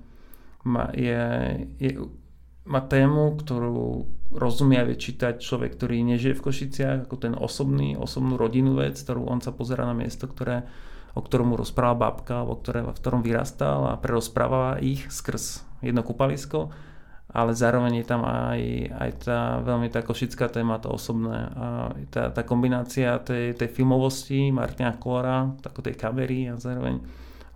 má, 0.65 0.89
je, 0.97 1.21
je, 1.77 2.01
má 2.65 2.81
tému, 2.81 3.37
ktorú 3.37 4.09
rozumie 4.33 4.81
a 4.81 4.87
vie 4.89 4.97
čítať 4.97 5.37
človek, 5.37 5.77
ktorý 5.77 6.01
nežije 6.01 6.33
v 6.33 6.45
Košiciach, 6.49 7.05
ako 7.05 7.15
ten 7.21 7.37
osobný, 7.37 7.93
osobnú 7.93 8.33
rodinnú 8.33 8.81
vec, 8.81 8.97
ktorú 8.97 9.29
on 9.29 9.45
sa 9.45 9.53
pozera 9.53 9.85
na 9.85 9.93
miesto, 9.93 10.25
ktoré, 10.25 10.65
o 11.13 11.21
ktorom 11.21 11.53
mu 11.53 11.61
rozpráva 11.61 12.09
babka, 12.09 12.41
o 12.41 12.57
ktoré, 12.57 12.81
v 12.81 12.89
ktorom 12.89 13.21
vyrastal 13.21 13.93
a 13.93 14.01
prerozpráva 14.01 14.81
ich 14.81 15.05
skrz 15.13 15.61
jedno 15.85 16.01
kúpalisko, 16.01 16.73
ale 17.35 17.51
zároveň 17.51 17.99
je 17.99 18.05
tam 18.07 18.23
aj, 18.23 18.61
aj 18.95 19.11
tá 19.27 19.59
veľmi 19.59 19.91
tá 19.91 19.99
košická 19.99 20.47
téma, 20.47 20.79
to 20.79 20.87
osobné 20.87 21.51
a 21.51 21.91
tá, 22.07 22.31
tá 22.31 22.47
kombinácia 22.47 23.19
tej, 23.19 23.59
tej 23.59 23.67
filmovosti 23.75 24.55
Martina 24.55 24.95
Klora, 24.95 25.51
tako 25.59 25.83
tej 25.83 25.99
kamery 25.99 26.47
a 26.47 26.55
zároveň 26.55 27.03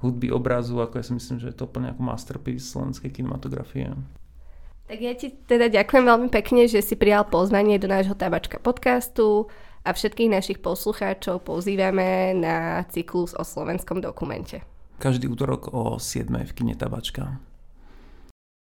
hudby 0.04 0.36
obrazu, 0.36 0.84
ako 0.84 1.00
ja 1.00 1.04
si 1.08 1.16
myslím, 1.16 1.40
že 1.40 1.56
je 1.56 1.56
to 1.56 1.72
úplne 1.72 1.96
ako 1.96 2.02
masterpiece 2.04 2.68
slovenskej 2.76 3.08
kinematografie. 3.08 3.96
Tak 4.92 5.00
ja 5.00 5.14
ti 5.16 5.32
teda 5.32 5.72
ďakujem 5.72 6.04
veľmi 6.04 6.30
pekne, 6.34 6.68
že 6.68 6.84
si 6.84 7.00
prijal 7.00 7.24
pozvanie 7.32 7.80
do 7.80 7.88
nášho 7.88 8.20
Tabačka 8.20 8.60
podcastu 8.60 9.48
a 9.88 9.96
všetkých 9.96 10.34
našich 10.34 10.60
poslucháčov 10.60 11.48
pozývame 11.48 12.36
na 12.36 12.84
cyklus 12.92 13.32
o 13.32 13.48
slovenskom 13.48 14.04
dokumente. 14.04 14.60
Každý 15.00 15.32
útorok 15.32 15.72
o 15.72 15.96
7 15.96 16.28
v 16.28 16.52
kine 16.52 16.76
Tabačka. 16.76 17.49